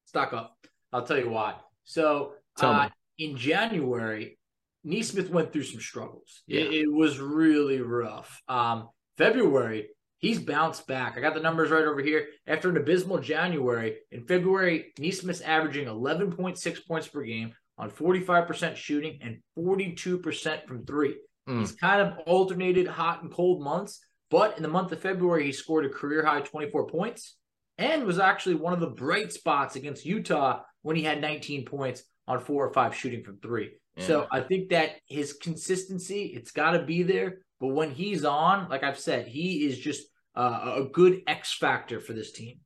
[0.05, 0.57] Stock up.
[0.91, 1.55] I'll tell you why.
[1.83, 4.39] So uh, in January,
[4.83, 6.41] Nesmith went through some struggles.
[6.47, 6.61] Yeah.
[6.61, 8.41] It, it was really rough.
[8.47, 9.89] Um, February,
[10.23, 11.17] He's bounced back.
[11.17, 12.27] I got the numbers right over here.
[12.47, 19.19] After an abysmal January, in February, Nesmith's averaging 11.6 points per game on 45% shooting
[19.21, 21.17] and 42% from three.
[21.49, 21.59] Mm.
[21.59, 23.99] He's kind of alternated hot and cold months,
[24.31, 27.35] but in the month of February, he scored a career high 24 points
[27.77, 32.01] and was actually one of the bright spots against Utah when he had 19 points
[32.29, 33.71] on four or five shooting from three.
[33.97, 34.07] Yeah.
[34.07, 37.39] So I think that his consistency, it's got to be there.
[37.59, 41.99] But when he's on, like I've said, he is just uh, a good X factor
[41.99, 42.59] for this team.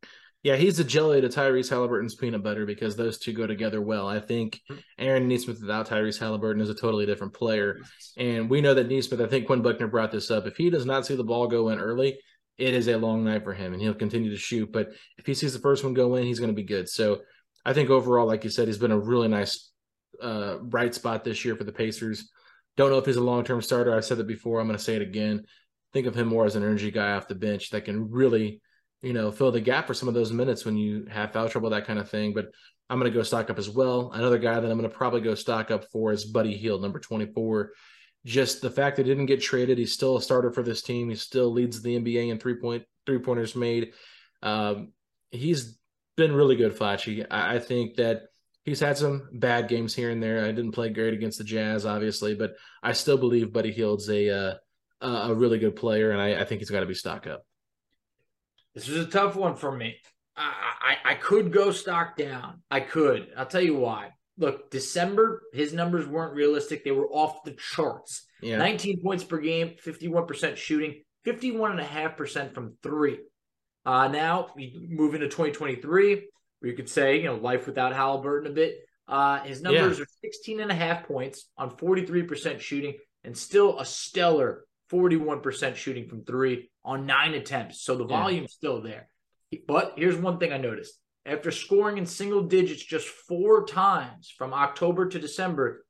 [0.43, 4.07] Yeah, he's a jelly to Tyrese Halliburton's peanut butter because those two go together well.
[4.07, 4.79] I think mm-hmm.
[4.97, 7.79] Aaron Nesmith without Tyrese Halliburton is a totally different player.
[8.17, 10.45] And we know that Nesmith, I think Quinn Buckner brought this up.
[10.45, 12.17] If he does not see the ball go in early,
[12.57, 14.71] it is a long night for him and he'll continue to shoot.
[14.71, 16.87] But if he sees the first one go in, he's going to be good.
[16.87, 17.21] So
[17.65, 19.71] I think overall, like you said, he's been a really nice
[20.21, 22.29] uh, bright spot this year for the Pacers.
[22.77, 23.95] Don't know if he's a long term starter.
[23.95, 24.59] I've said that before.
[24.59, 25.43] I'm going to say it again.
[25.93, 28.61] Think of him more as an energy guy off the bench that can really,
[29.01, 31.69] you know, fill the gap for some of those minutes when you have foul trouble,
[31.69, 32.33] that kind of thing.
[32.33, 32.47] But
[32.89, 34.11] I'm going to go stock up as well.
[34.13, 36.99] Another guy that I'm going to probably go stock up for is Buddy Hield, number
[36.99, 37.71] 24.
[38.25, 41.09] Just the fact that he didn't get traded, he's still a starter for this team.
[41.09, 43.93] He still leads the NBA in three point three pointers made.
[44.41, 44.91] Um,
[45.31, 45.77] he's
[46.15, 47.25] been really good, Facci.
[47.29, 48.23] I, I think that
[48.65, 50.43] he's had some bad games here and there.
[50.43, 54.29] I didn't play great against the Jazz, obviously, but I still believe Buddy Hield's a
[54.29, 54.53] uh,
[55.01, 57.43] a really good player, and I, I think he's got to be stock up.
[58.73, 59.97] This is a tough one for me.
[60.35, 62.61] I, I, I could go stock down.
[62.69, 63.29] I could.
[63.35, 64.11] I'll tell you why.
[64.37, 66.83] Look, December, his numbers weren't realistic.
[66.83, 68.27] They were off the charts.
[68.41, 68.57] Yeah.
[68.57, 73.19] 19 points per game, 51% shooting, 51.5% from three.
[73.83, 76.29] Uh, now, we move into 2023,
[76.59, 78.77] where you could say, you know, life without Halliburton a bit.
[79.07, 80.03] Uh, his numbers yeah.
[80.03, 86.07] are 16 and a half points on 43% shooting and still a stellar 41% shooting
[86.07, 87.81] from three on nine attempts.
[87.81, 88.69] So the volume's yeah.
[88.69, 89.09] still there.
[89.67, 90.99] But here's one thing I noticed.
[91.25, 95.85] After scoring in single digits just four times from October to December,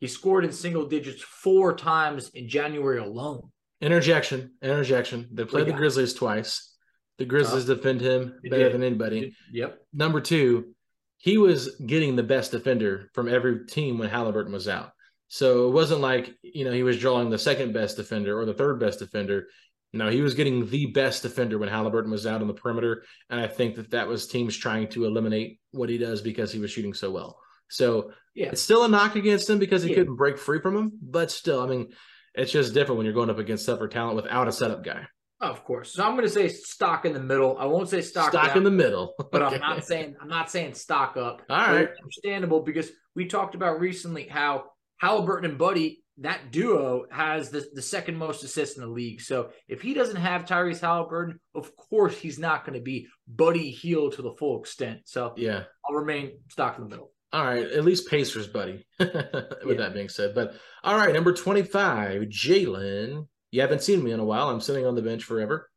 [0.00, 3.50] he scored in single digits four times in January alone.
[3.80, 5.28] Interjection, interjection.
[5.32, 6.74] They played the Grizzlies twice.
[7.18, 8.72] The Grizzlies uh, defend him better did.
[8.72, 9.34] than anybody.
[9.52, 9.78] Yep.
[9.92, 10.74] Number two,
[11.18, 14.92] he was getting the best defender from every team when Halliburton was out.
[15.32, 18.52] So it wasn't like, you know, he was drawing the second best defender or the
[18.52, 19.46] third best defender.
[19.92, 23.04] No, he was getting the best defender when Halliburton was out on the perimeter.
[23.30, 26.58] And I think that that was teams trying to eliminate what he does because he
[26.58, 27.38] was shooting so well.
[27.68, 28.48] So yeah.
[28.48, 29.98] it's still a knock against him because he yeah.
[29.98, 30.98] couldn't break free from him.
[31.00, 31.92] But still, I mean,
[32.34, 35.06] it's just different when you're going up against tougher talent without a setup guy.
[35.40, 35.92] of course.
[35.92, 37.56] So I'm going to say stock in the middle.
[37.56, 39.44] I won't say stock stock down, in the middle, but.
[39.44, 41.42] I'm not saying I'm not saying stock up.
[41.48, 44.64] All right, understandable because we talked about recently how
[45.00, 49.22] Halliburton and Buddy that duo has the, the second most assists in the league.
[49.22, 53.70] So if he doesn't have Tyrese Halliburton, of course he's not going to be Buddy
[53.70, 55.00] Hield to the full extent.
[55.06, 57.12] So yeah, I'll remain stock in the middle.
[57.32, 58.84] All right, at least Pacers, buddy.
[58.98, 59.74] With yeah.
[59.76, 63.26] that being said, but all right, number twenty-five, Jalen.
[63.52, 64.48] You haven't seen me in a while.
[64.48, 65.70] I'm sitting on the bench forever.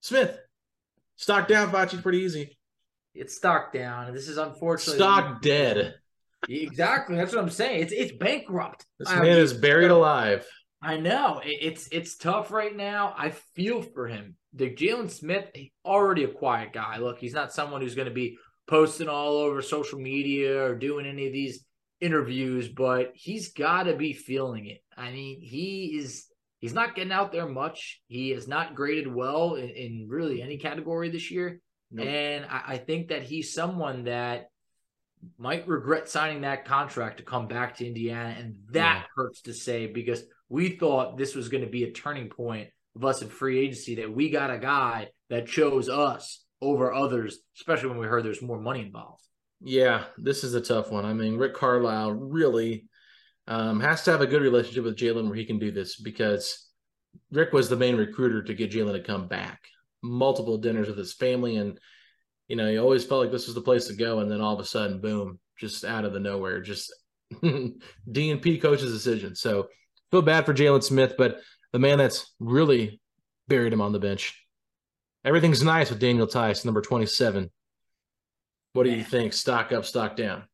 [0.00, 0.36] Smith,
[1.16, 2.58] stock down, Facci, pretty easy.
[3.14, 4.12] It's stock down.
[4.12, 5.94] This is unfortunately stock dead.
[6.48, 7.16] Exactly.
[7.16, 7.82] That's what I'm saying.
[7.82, 8.84] It's it's bankrupt.
[8.98, 10.46] This man mean, is buried alive.
[10.82, 11.40] I know.
[11.44, 13.14] It's it's tough right now.
[13.16, 14.36] I feel for him.
[14.54, 15.50] The Jalen Smith,
[15.84, 16.98] already a quiet guy.
[16.98, 21.06] Look, he's not someone who's going to be posting all over social media or doing
[21.06, 21.64] any of these
[22.00, 24.78] interviews, but he's got to be feeling it.
[24.96, 26.26] I mean, he is
[26.58, 28.00] he's not getting out there much.
[28.08, 31.60] He has not graded well in, in really any category this year.
[31.90, 32.06] Nope.
[32.06, 34.46] And I, I think that he's someone that
[35.38, 38.34] might regret signing that contract to come back to Indiana.
[38.38, 39.02] And that yeah.
[39.14, 43.04] hurts to say because we thought this was going to be a turning point of
[43.04, 47.90] us in free agency that we got a guy that chose us over others, especially
[47.90, 49.22] when we heard there's more money involved.
[49.60, 51.04] Yeah, this is a tough one.
[51.04, 52.86] I mean, Rick Carlisle really
[53.46, 56.68] um, has to have a good relationship with Jalen where he can do this because
[57.30, 59.60] Rick was the main recruiter to get Jalen to come back.
[60.02, 61.78] Multiple dinners with his family and
[62.48, 64.54] you know, he always felt like this was the place to go, and then all
[64.54, 66.92] of a sudden, boom, just out of the nowhere, just
[67.42, 69.34] D and P coach's decision.
[69.34, 69.68] So
[70.10, 71.40] feel bad for Jalen Smith, but
[71.72, 73.00] the man that's really
[73.48, 74.40] buried him on the bench.
[75.24, 77.50] Everything's nice with Daniel Theis, number twenty-seven.
[78.74, 79.32] What do you think?
[79.32, 80.44] Stock up, stock down.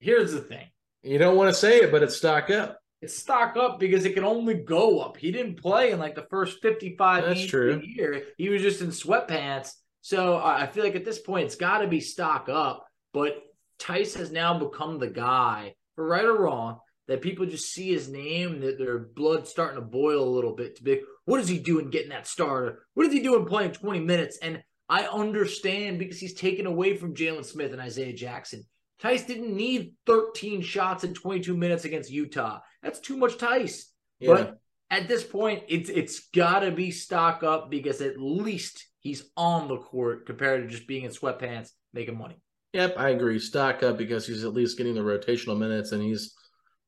[0.00, 0.66] Here's the thing.
[1.02, 2.78] You don't want to say it, but it's stock up.
[3.00, 5.16] It's stock up because it can only go up.
[5.16, 7.72] He didn't play in like the first 55 That's games true.
[7.74, 8.22] of the year.
[8.36, 9.72] He was just in sweatpants
[10.04, 12.86] so I feel like at this point it's got to be stock up.
[13.14, 13.42] But
[13.78, 18.06] Theis has now become the guy, for right or wrong, that people just see his
[18.06, 20.76] name, that their blood's starting to boil a little bit.
[20.76, 22.82] To be, what is he doing getting that starter?
[22.92, 24.36] What is he doing playing 20 minutes?
[24.42, 28.62] And I understand because he's taken away from Jalen Smith and Isaiah Jackson.
[29.02, 32.60] Theis didn't need 13 shots in 22 minutes against Utah.
[32.82, 33.86] That's too much Theis.
[34.20, 34.34] Yeah.
[34.34, 34.58] But
[34.90, 39.68] at this point, it's it's got to be stock up because at least he's on
[39.68, 42.40] the court compared to just being in sweatpants making money.
[42.72, 43.38] Yep, I agree.
[43.38, 46.34] Stock up because he's at least getting the rotational minutes, and he's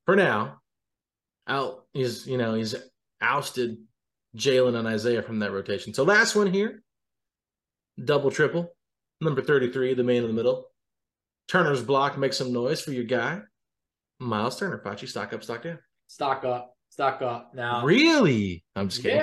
[0.04, 0.56] for now
[1.46, 1.84] out.
[1.92, 2.74] He's you know he's
[3.20, 3.76] ousted
[4.36, 5.94] Jalen and Isaiah from that rotation.
[5.94, 6.82] So last one here,
[8.02, 8.74] double triple,
[9.20, 10.66] number thirty three, the man in the middle.
[11.46, 13.42] Turner's block makes some noise for your guy,
[14.18, 14.82] Myles Turner.
[14.84, 15.78] Facci, stock up, stock down.
[16.08, 17.84] Stock up stock up now.
[17.84, 18.64] Really?
[18.74, 19.18] I'm just kidding.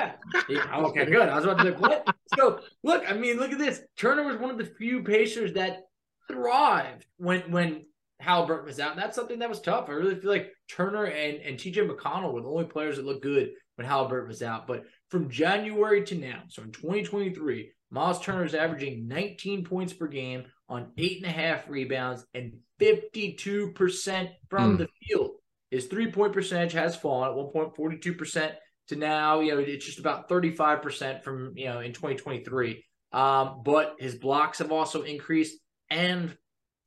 [0.48, 0.68] Yeah.
[0.72, 1.28] Oh, okay, good.
[1.28, 2.16] I was about to say, what?
[2.38, 3.82] So, look, I mean, look at this.
[3.98, 5.86] Turner was one of the few Pacers that
[6.30, 7.86] thrived when when
[8.20, 8.92] Halliburton was out.
[8.92, 9.90] And that's something that was tough.
[9.90, 13.24] I really feel like Turner and, and TJ McConnell were the only players that looked
[13.24, 14.68] good when Halliburton was out.
[14.68, 20.08] But from January to now, so in 2023, Myles Turner is averaging 19 points per
[20.08, 24.78] game on eight and a half rebounds and 52% from mm.
[24.78, 25.32] the field.
[25.74, 28.54] His three point percentage has fallen at 1.42%
[28.90, 32.86] to now, you know, it's just about 35% from, you know, in 2023.
[33.12, 35.58] Um, but his blocks have also increased
[35.90, 36.38] and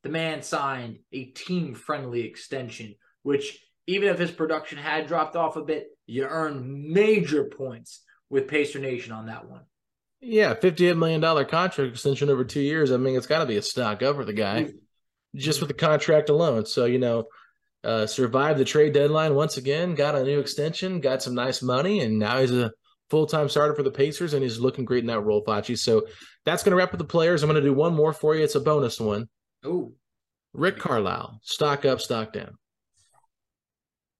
[0.03, 5.57] the man signed a team friendly extension, which even if his production had dropped off
[5.57, 9.63] a bit, you earn major points with Pacer Nation on that one.
[10.21, 12.93] Yeah, $58 million contract extension over two years.
[12.93, 14.77] I mean, it's got to be a stock up for the guy mm-hmm.
[15.37, 16.65] just with the contract alone.
[16.65, 17.25] So, you know,
[17.83, 22.01] uh, survived the trade deadline once again, got a new extension, got some nice money,
[22.01, 22.71] and now he's a
[23.09, 25.77] full time starter for the Pacers, and he's looking great in that role, Facci.
[25.77, 26.07] So
[26.45, 27.43] that's going to wrap up the players.
[27.43, 28.43] I'm going to do one more for you.
[28.43, 29.27] It's a bonus one.
[29.63, 29.93] Oh,
[30.53, 32.57] Rick Carlisle, stock up, stock down.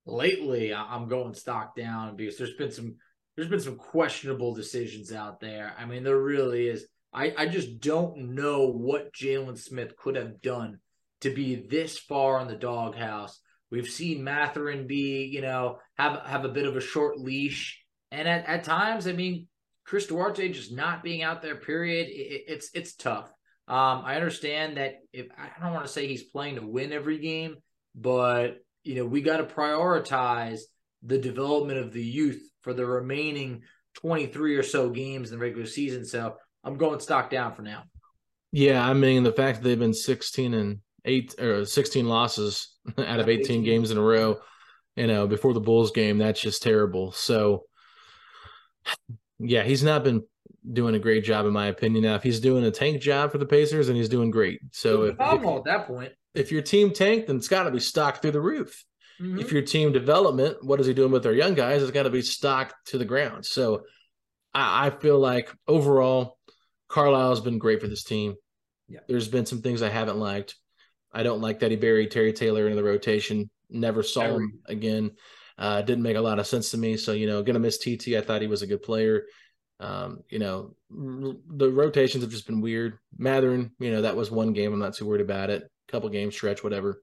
[0.05, 2.95] Lately, I'm going stock down because there's been some
[3.35, 5.73] there's been some questionable decisions out there.
[5.77, 6.87] I mean, there really is.
[7.13, 10.79] I, I just don't know what Jalen Smith could have done
[11.21, 13.39] to be this far in the doghouse.
[13.69, 18.27] We've seen Mathurin be, you know, have have a bit of a short leash, and
[18.27, 19.47] at, at times, I mean,
[19.85, 21.55] Chris Duarte just not being out there.
[21.55, 22.07] Period.
[22.07, 23.29] It, it's it's tough.
[23.67, 27.19] Um, I understand that if I don't want to say he's playing to win every
[27.19, 27.55] game,
[27.95, 30.61] but you know we got to prioritize
[31.03, 33.63] the development of the youth for the remaining
[33.95, 36.05] 23 or so games in the regular season.
[36.05, 37.83] So I'm going stock down for now.
[38.51, 43.19] Yeah, I mean the fact that they've been 16 and eight or 16 losses out
[43.19, 44.39] of 18 games in a row,
[44.95, 47.11] you know, before the Bulls game, that's just terrible.
[47.11, 47.65] So
[49.39, 50.23] yeah, he's not been
[50.71, 52.03] doing a great job in my opinion.
[52.03, 54.59] Now, if he's doing a tank job for the Pacers, and he's doing great.
[54.71, 57.79] So if, if, at that point, if your team tanked, then it's got to be
[57.79, 58.83] stocked through the roof.
[59.21, 59.39] Mm-hmm.
[59.39, 61.81] If your team development, what is he doing with their young guys?
[61.81, 63.45] It's got to be stocked to the ground.
[63.45, 63.83] So
[64.53, 66.37] I, I feel like overall,
[66.87, 68.35] Carlisle's been great for this team.
[68.87, 68.99] Yeah.
[69.07, 70.55] There's been some things I haven't liked.
[71.17, 73.49] I don't like that he buried Terry Taylor into the rotation.
[73.69, 75.11] Never saw him again.
[75.57, 76.97] Uh, didn't make a lot of sense to me.
[76.97, 78.09] So, you know, gonna miss TT.
[78.15, 79.25] I thought he was a good player.
[79.79, 82.97] Um, you know, the rotations have just been weird.
[83.17, 84.73] Mathurin, you know, that was one game.
[84.73, 85.63] I'm not too worried about it.
[85.87, 87.01] Couple games stretch, whatever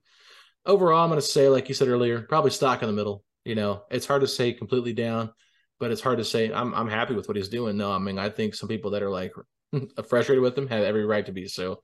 [0.66, 3.24] overall, I'm going to say, like you said earlier, probably stock in the middle.
[3.44, 5.30] You know, it's hard to say completely down,
[5.78, 7.76] but it's hard to say I'm I'm happy with what he's doing.
[7.76, 9.32] No, I mean, I think some people that are like
[10.08, 11.46] frustrated with him have every right to be.
[11.46, 11.82] So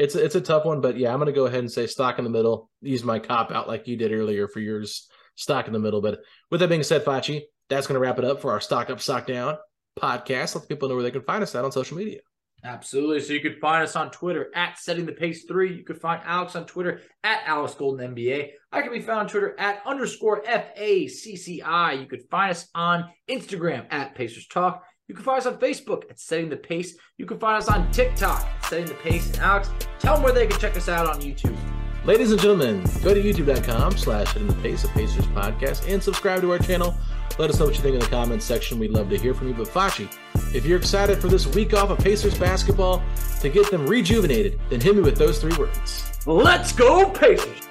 [0.00, 2.18] it's it's a tough one, but yeah, I'm going to go ahead and say stock
[2.18, 2.70] in the middle.
[2.80, 6.00] Use my cop out like you did earlier for yours, stock in the middle.
[6.00, 6.20] But
[6.50, 9.00] with that being said, Facci, that's going to wrap it up for our stock up,
[9.00, 9.58] stock down
[10.00, 10.54] podcast.
[10.54, 12.20] Let the people know where they can find us at on social media.
[12.64, 13.20] Absolutely.
[13.20, 15.74] So you could find us on Twitter at setting the pace three.
[15.74, 18.50] You could find Alex on Twitter at Alex Golden NBA.
[18.72, 22.00] I can be found on Twitter at underscore FACCI.
[22.00, 24.82] You could find us on Instagram at Pacers Talk.
[25.08, 26.96] You can find us on Facebook at Setting the Pace.
[27.16, 29.26] You can find us on TikTok at Setting the Pace.
[29.26, 29.68] And Alex,
[30.00, 31.56] tell them where they can check us out on YouTube.
[32.04, 36.40] Ladies and gentlemen, go to youtube.com slash Setting the Pace, of Pacers podcast, and subscribe
[36.40, 36.96] to our channel.
[37.38, 38.78] Let us know what you think in the comments section.
[38.78, 39.54] We'd love to hear from you.
[39.54, 40.08] But Facci,
[40.54, 43.02] if you're excited for this week off of Pacers basketball
[43.40, 46.10] to get them rejuvenated, then hit me with those three words.
[46.26, 47.68] Let's go, Pacers!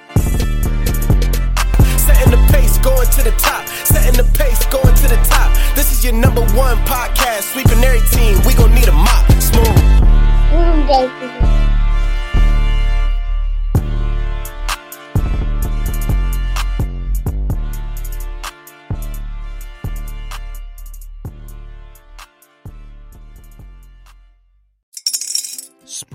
[2.00, 3.66] Setting the pace, going to the top.
[3.66, 5.52] Setting the pace, going to the top.
[5.74, 7.52] This is your number one podcast.
[7.52, 8.38] Sweeping every team.
[8.46, 9.30] We gonna need a mop.
[9.40, 9.66] Smooth.